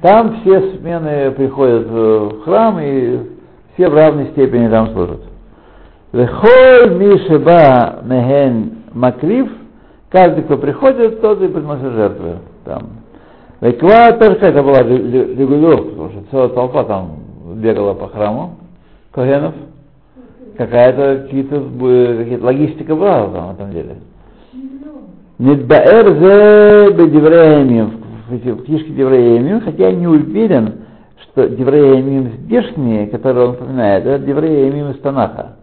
[0.02, 3.18] Там все смены приходят в храм и
[3.74, 5.20] все в равной степени там служат.
[6.12, 9.50] Вехоль мишеба мехен маклив–
[10.10, 12.36] Каждый, кто приходит, тот и приносит жертвы.
[12.64, 12.88] Там.
[13.60, 17.18] Тоже какая-то была регулировка, потому что целая толпа там
[17.56, 18.56] бегала по храму
[19.12, 19.54] Когенов.
[20.56, 23.96] Какая-то какие-то, какие логистика была там, на этом деле.
[25.38, 30.86] Нидбаэр зе бедевреямим, в книжке Девреямим, хотя я не уверен,
[31.22, 35.56] что Девреямим здешние, которые он упоминает, это Девреямим из Танаха.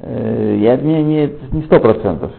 [0.00, 2.30] Э, я не сто процентов.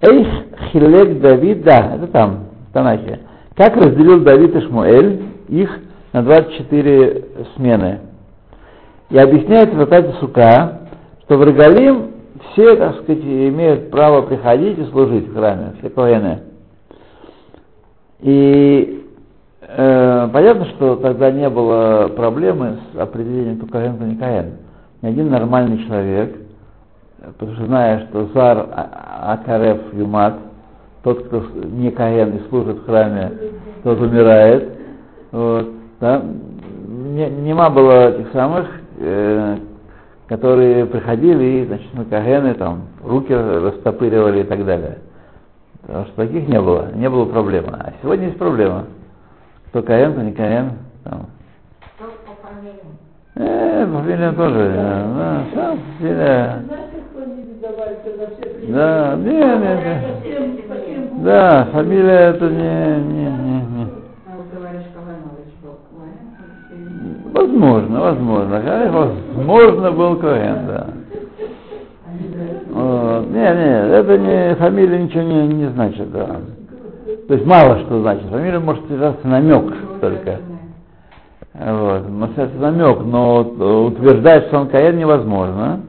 [0.00, 0.26] Эйх
[0.72, 3.20] хилек Давид, да, это там, в Танахе.
[3.54, 5.78] Как разделил Давид и Шмуэль их
[6.12, 8.00] на 24 смены.
[9.10, 10.80] И объясняет в Татате Сука,
[11.22, 12.11] что в Регалим
[12.52, 16.40] все, так сказать, имеют право приходить и служить в храме, все коэны.
[18.20, 19.06] И
[19.62, 24.52] э, понятно, что тогда не было проблемы с определением, кто коэн, кто не коэн.
[25.02, 26.36] Ни один нормальный человек
[27.22, 30.34] потому что зная, что Зар Акарев Юмат,
[31.02, 33.32] тот, кто не Каен и служит в храме,
[33.82, 34.72] тот умирает.
[35.30, 35.68] Вот,
[36.00, 36.22] да.
[36.88, 38.68] не, нема было этих самых,
[38.98, 39.56] э,
[40.32, 44.96] которые приходили и, значит, на Кагены там руки растопыривали и так далее.
[45.82, 47.68] Потому что таких не было, не было проблемы.
[47.78, 48.86] А сегодня есть проблема.
[49.68, 50.70] Кто Каен, кто не Каен.
[51.04, 51.26] Там.
[51.96, 52.80] Кто по фамилии?
[53.34, 54.72] Э, фамилия тоже.
[54.74, 56.62] Да, да, фамилия.
[58.68, 59.76] Да, не, не, не.
[59.82, 61.24] По всем- по всем буквам.
[61.24, 63.82] Да, фамилия это не, не, не, не.
[63.82, 67.21] А вот говоришь, Каганович был Коэн.
[67.32, 68.62] Возможно, возможно.
[68.90, 70.86] Возможно был Коэн, да.
[72.70, 73.26] Вот.
[73.28, 76.40] Не, не, это не, фамилия ничего не, не значит, да.
[77.28, 78.26] То есть мало что значит.
[78.28, 80.38] Фамилия может содержаться намек только.
[81.54, 82.08] Вот.
[82.08, 83.40] Может это намек, но
[83.86, 85.80] утверждать, что он Коэн невозможно.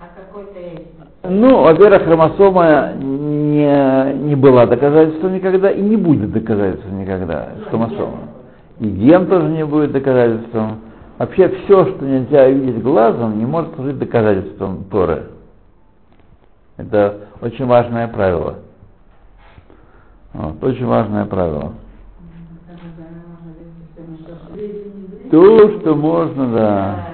[0.00, 1.30] А?
[1.30, 8.37] Ну, во-первых, хромосома не, не была доказательством никогда и не будет доказательством никогда, хромосома.
[8.80, 10.80] И ген тоже не будет доказательством.
[11.18, 15.30] Вообще все, что нельзя видеть глазом, не может служить доказательством Торы.
[16.76, 18.58] Это очень важное правило.
[20.32, 21.72] Вот, очень важное правило.
[25.30, 27.04] То, что можно, да.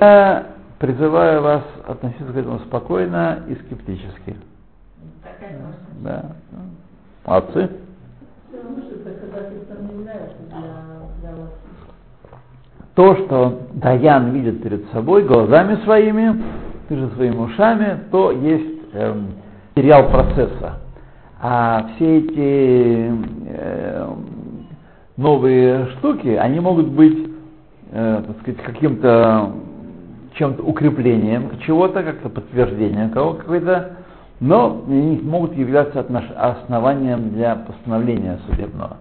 [0.00, 0.46] Я
[0.78, 4.36] призываю вас относиться к этому спокойно и скептически.
[6.02, 6.36] Да.
[7.24, 7.70] Молодцы.
[12.94, 16.42] То, что Даян видит перед собой глазами своими,
[16.88, 19.34] ты же своими ушами, то есть эм,
[19.76, 20.80] материал процесса.
[21.40, 24.26] А все эти эм,
[25.16, 27.30] новые штуки, они могут быть,
[27.92, 29.52] э, так сказать, каким-то
[30.34, 33.90] чем-то укреплением чего-то, как-то подтверждением кого какой-то,
[34.40, 38.98] но они могут являться основанием для постановления судебного.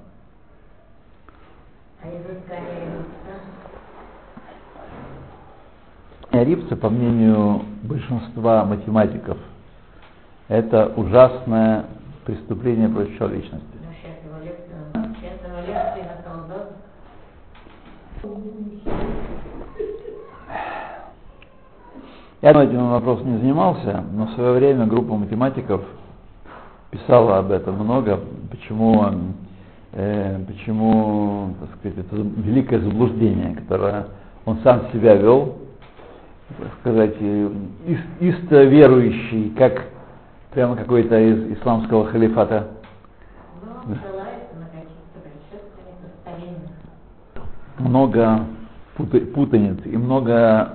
[6.31, 9.37] А Арипсы, по мнению большинства математиков,
[10.47, 11.85] это ужасное
[12.25, 13.76] преступление против человечности.
[22.41, 25.81] Я этим вопросом не занимался, но в свое время группа математиков
[26.91, 28.19] писала об этом много,
[28.51, 29.05] почему,
[29.93, 34.05] э, почему так сказать, это великое заблуждение, которое
[34.45, 35.55] он сам себя вел,
[36.59, 37.49] так сказать, э,
[37.87, 39.85] ис- исто верующий, как
[40.53, 42.67] прямо какой-то из исламского халифата.
[47.79, 48.41] Много
[48.95, 50.73] пута- путаниц и много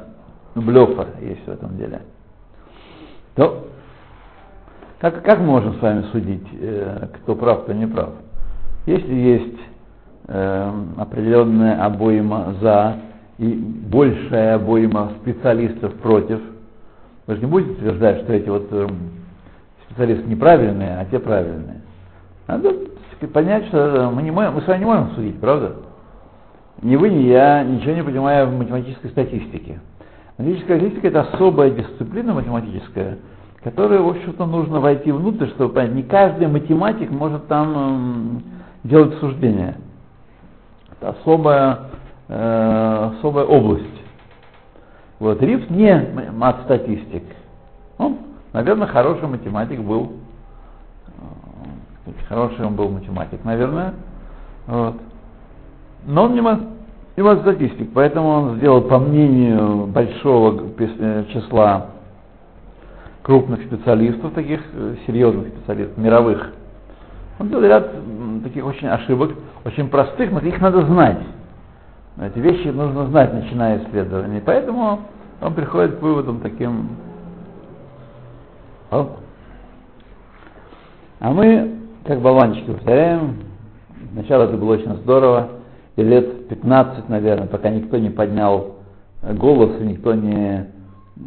[0.54, 2.02] блефа есть в этом деле.
[3.34, 3.68] То
[5.02, 8.10] как, как мы можем с вами судить, э, кто прав, кто не прав?
[8.86, 9.58] Если есть
[10.28, 12.98] э, определенная обойма за
[13.38, 16.40] и большая обойма специалистов против,
[17.26, 18.86] вы же не будете утверждать, что эти вот э,
[19.86, 21.80] специалисты неправильные, а те правильные.
[22.46, 22.72] Надо
[23.32, 25.72] понять, что мы, не можем, мы с вами не можем судить, правда?
[26.80, 29.80] Ни вы, ни я ничего не понимаю в математической статистике.
[30.38, 33.18] Математическая статистика это особая дисциплина математическая,
[33.62, 35.94] которую, в общем-то, нужно войти внутрь, чтобы понять.
[35.94, 38.42] Не каждый математик может там эм,
[38.84, 39.76] делать суждения.
[40.92, 41.78] Это особая,
[42.28, 43.84] э, особая область.
[45.18, 47.24] Вот, Ривз не мат-статистик.
[47.98, 48.18] Он,
[48.52, 50.12] наверное, хороший математик был.
[51.08, 53.94] Э, Хороший он был математик, наверное.
[54.66, 54.96] Вот.
[56.04, 56.40] Но он не,
[57.22, 60.70] ма- не мат-статистик, поэтому он сделал, по мнению большого
[61.32, 61.86] числа
[63.22, 66.52] крупных специалистов, таких э, серьезных специалистов, мировых,
[67.38, 67.90] он делал ряд
[68.42, 69.32] таких очень ошибок,
[69.64, 71.18] очень простых, но их надо знать.
[72.20, 74.42] Эти вещи нужно знать, начиная исследование.
[74.44, 75.00] Поэтому
[75.40, 76.90] он приходит к выводам таким.
[78.90, 79.06] А
[81.20, 83.36] мы, как болванчики, повторяем.
[84.12, 85.48] Сначала это было очень здорово,
[85.96, 88.76] и лет 15, наверное, пока никто не поднял
[89.22, 90.66] голос, и никто не,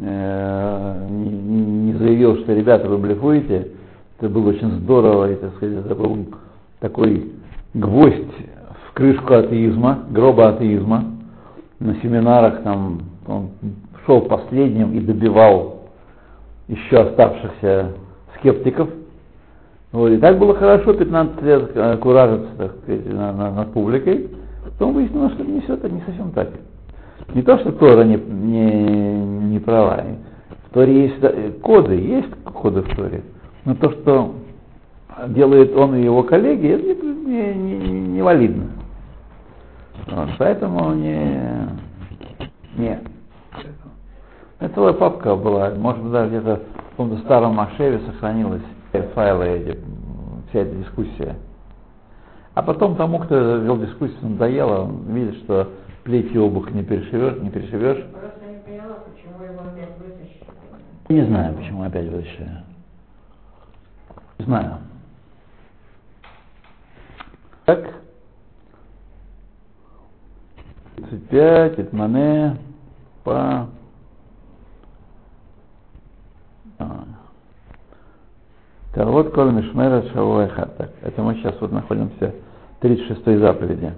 [0.02, 3.68] э, не, не- заявил, что ребята, вы блефуете.
[4.18, 6.26] Это было очень здорово, и, так сказать, это был
[6.80, 7.32] такой
[7.74, 8.34] гвоздь
[8.88, 11.04] в крышку атеизма, гроба атеизма.
[11.78, 13.50] На семинарах там он
[14.04, 15.82] шел последним и добивал
[16.68, 17.92] еще оставшихся
[18.38, 18.88] скептиков.
[19.92, 24.30] Вот, и так было хорошо 15 лет э, куражиться, так сказать, на- на- над публикой.
[24.78, 26.50] Потом выяснилось, что не все это не совсем так.
[27.34, 29.14] Не то, что Тора не, не,
[29.52, 30.04] не права.
[30.68, 33.22] В Торе есть э, коды, есть коды в Торе.
[33.64, 34.34] Но то, что
[35.28, 38.66] делает он и его коллеги, это не, не, не- не валидно.
[40.08, 41.68] Вот, поэтому не,
[42.76, 43.00] Нет.
[44.58, 48.62] Это целая папка была, может быть, даже где-то в каком-то старом Машеве сохранилась
[49.14, 49.78] файлы эти,
[50.48, 51.36] вся эта дискуссия.
[52.56, 55.72] А потом тому, кто вел дискуссию, надоело, он видит, что
[56.04, 58.02] плеть и обух не перешивешь, не перешивешь.
[58.10, 60.46] Просто не поняла, почему его опять вытащили.
[61.10, 62.50] Не знаю, почему опять вытащили.
[64.38, 64.78] Не знаю.
[67.66, 67.94] Так.
[70.96, 72.56] 35, Итмане,
[73.22, 73.68] по...
[76.78, 77.04] А.
[78.94, 80.74] Так, вот Коль Мишмера Шавуэхат.
[80.78, 82.32] Так, это мы сейчас вот находимся
[82.80, 83.92] 36 заповеди.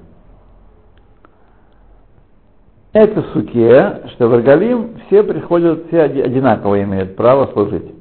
[2.92, 7.94] Это суке, что в Аргалим все приходят, все оди- одинаково имеют право служить.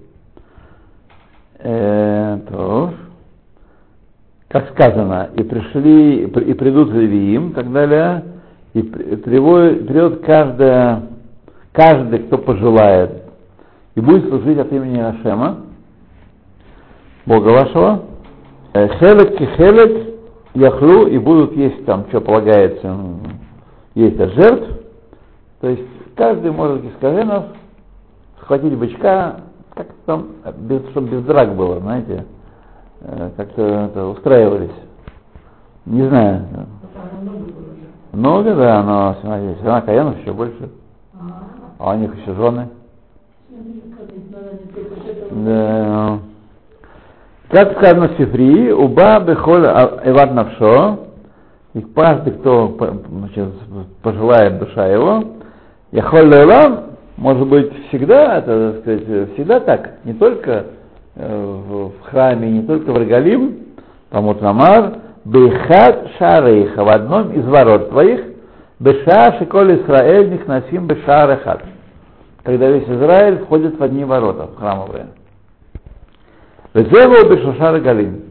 [1.59, 2.93] Э, то,
[4.47, 8.23] как сказано, и пришли, и при- и придут левиим, так далее,
[8.73, 11.03] и при- приводит, придет каждая,
[11.73, 13.23] каждый, кто пожелает,
[13.95, 15.57] и будет служить от имени Ашема,
[17.25, 18.03] Бога вашего,
[18.73, 20.16] Э, хелек и хелек
[20.57, 22.95] яхлу, и будут есть там, что полагается,
[23.93, 24.67] есть от жертв,
[25.61, 27.45] то есть каждый может из коженов
[28.41, 29.41] схватить бычка,
[29.73, 30.27] как там,
[30.57, 32.25] без, чтобы без драк было, знаете,
[33.01, 34.71] э, как-то это, устраивались.
[35.85, 36.45] Не знаю.
[38.11, 40.69] Много, да, но смотрите, жена Каянов еще больше,
[41.77, 42.69] а у них еще жены.
[45.31, 46.19] Да.
[47.49, 50.99] Как сказано в Сифрии, уба бехоль эвад навшо,
[51.73, 52.75] и каждый, кто
[53.09, 53.49] значит,
[54.01, 55.23] пожелает душа его,
[55.91, 56.79] яхоль лейлам,
[57.15, 60.65] может быть, всегда, это, так сказать, всегда так, не только
[61.15, 63.59] э, в, храме, не только в Регалим,
[64.09, 68.25] Тамут Намар, Бейхат Шарейха, в одном из ворот твоих,
[68.79, 71.63] Беша Шиколь Исраэль Нихнасим Бешар Эхат.
[72.43, 75.07] Когда весь Израиль входит в одни ворота, в храмовые.
[76.77, 78.21] Везеву Бешашар Галим.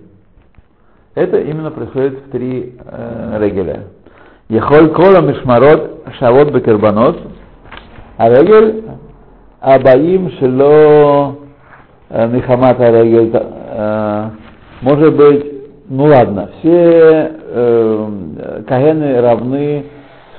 [1.16, 3.86] Это именно происходит в три э, регеля.
[4.48, 7.18] Ехоль кола мишмарот шавот бекербанот,
[8.16, 8.84] а регель
[9.58, 11.38] абаим шело
[12.08, 13.32] э, михамата регель.
[13.34, 14.30] э,
[14.82, 15.52] Может быть,
[15.88, 19.86] ну ладно, все э, кагены равны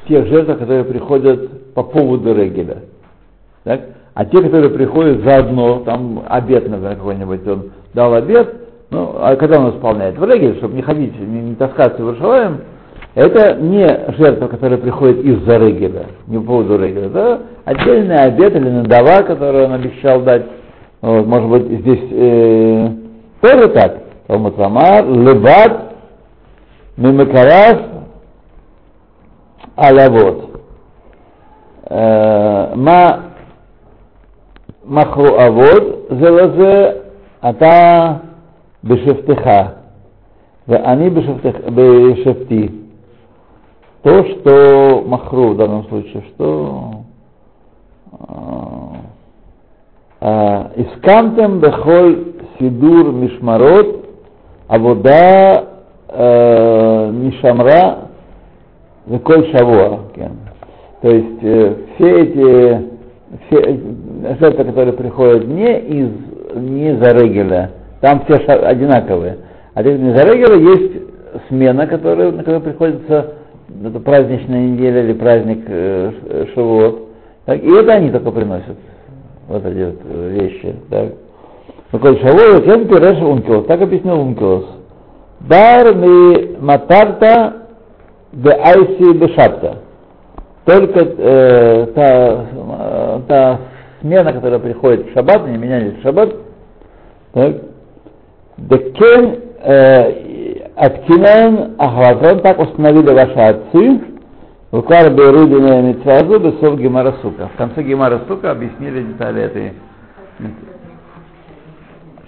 [0.01, 2.84] в тех жертвах, которые приходят по поводу регеля.
[3.66, 3.82] Так?
[4.18, 8.51] А те, которые приходят заодно, там обед, например, какой-нибудь, он дал обед,
[8.89, 10.18] ну, а когда он исполняет?
[10.18, 12.61] В регель, чтобы не ходить, не, не таскаться в Иерушалаем,
[13.13, 13.86] это не
[14.18, 19.65] жертва, которая приходит из-за регеля, не по поводу регеля, это отдельный обед или надава, который
[19.65, 20.45] он обещал дать.
[21.01, 22.89] Вот, может быть, здесь э,
[23.41, 23.99] тоже так.
[24.26, 25.93] Талмуд Рамар, лебат,
[26.97, 27.78] мимакарас,
[29.76, 30.59] алавот.
[31.91, 33.26] Э, ма
[34.88, 37.02] махру авод, зелазе,
[37.42, 38.22] ата
[38.84, 39.76] бешефтеха.
[40.68, 42.72] Они бешефти.
[44.04, 46.92] То, что махру в данном случае, что
[50.20, 54.06] а, искантем бехоль сидур мишмарот
[54.68, 55.68] авода
[56.10, 58.10] э, мишамра
[59.06, 60.00] веколь шавуа.
[61.02, 62.97] То есть э, все эти
[63.47, 63.80] все
[64.39, 66.09] жертвы, которые приходят не из
[66.55, 67.71] не за регеля,
[68.01, 69.38] там все одинаковые.
[69.73, 70.93] А не за регеля есть
[71.49, 73.34] смена, которая, на которую приходится
[73.84, 76.99] это праздничная неделя или праздник э, Ш- Шавуот.
[77.45, 78.78] Так, и это они только приносят
[79.47, 80.75] вот эти вот э, вещи.
[80.89, 81.09] Так.
[81.91, 84.65] Такой Шавуот, кен пиреш ункилос, так объяснил ункилос.
[85.41, 87.53] Дар ми матарта
[88.34, 89.78] де айси бешапта.
[90.65, 92.45] Только э, та,
[93.20, 93.59] э, та
[94.01, 96.34] смена, которая приходит в шаббат, они менялись в шаббат,
[97.34, 97.55] так,
[98.57, 99.41] Декен
[100.78, 104.01] Аткинен Ахватрон, так установили ваши отцы,
[104.72, 107.47] Укар Бейрудина Митсвазу, Бесов Гемара Сука.
[107.47, 109.74] В конце Гемара Сука объяснили детали этой.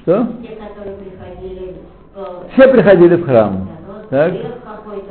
[0.01, 0.27] Что?
[0.41, 1.75] Те, которые приходили
[2.15, 3.69] в Все приходили в храм.
[4.09, 4.33] Так?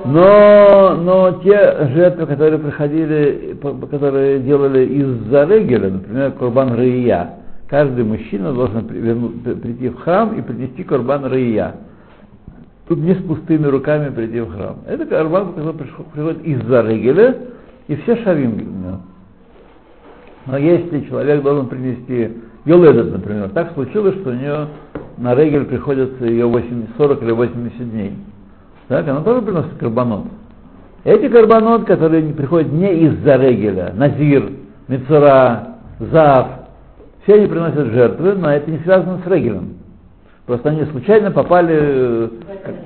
[0.04, 3.56] Но, но те жертвы, которые приходили,
[3.90, 7.34] которые делали из-за регеля, например, Курбан Раия,
[7.68, 11.76] каждый мужчина должен прийти в храм и принести Курбан Раия.
[12.88, 14.78] Тут не с пустыми руками прийти в храм.
[14.86, 17.36] Это Курбан, который приходит из-за регеля,
[17.86, 19.00] и все шавим.
[20.46, 22.32] Но если человек должен принести
[22.64, 24.68] Йоледет, например, так случилось, что у нее
[25.18, 28.12] на регель приходится ее 80, 40 или 80 дней.
[28.88, 30.24] Так, она тоже приносит карбонот.
[31.04, 34.50] Эти карбонот, которые приходят не из-за регеля, назир,
[34.88, 36.48] Мецура, Зав,
[37.22, 39.74] все они приносят жертвы, но это не связано с Регелем.
[40.46, 42.28] Просто они случайно попали э,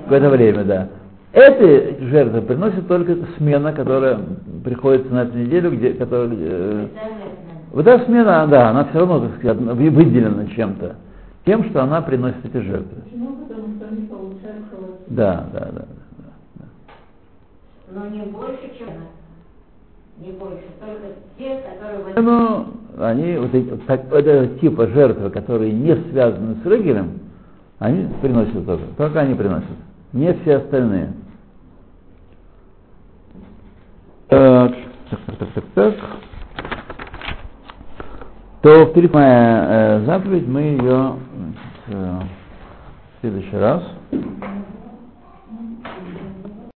[0.08, 0.88] в это время, да.
[1.32, 4.18] Эти жертвы приносит только смена, которая
[4.64, 6.86] приходится на эту неделю, где, которая, э,
[7.72, 10.96] вот эта смена, да, она все равно, так сказать, выделена чем-то.
[11.46, 13.02] Тем, что она приносит эти жертвы.
[13.04, 13.36] Почему?
[13.46, 14.64] Потому что они получают.
[15.06, 15.84] Да, да, да.
[17.94, 18.88] Но не больше, чем
[20.18, 22.14] не больше, только те, которые...
[22.16, 22.66] Ну,
[22.98, 27.20] они, вот эти, вот так, это типа жертвы, которые не связаны с Регелем,
[27.78, 28.84] они приносят тоже.
[28.96, 29.68] Только они приносят.
[30.12, 31.12] Не все остальные.
[34.28, 34.74] Так,
[35.10, 35.94] так, так, так, так, так.
[38.62, 41.16] То вперед моя э, заповедь, мы ее
[41.88, 43.82] э, в следующий раз.